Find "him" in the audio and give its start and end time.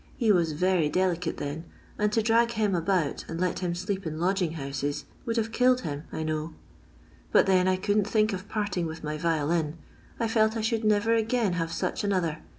2.49-2.73, 3.59-3.73, 5.81-6.05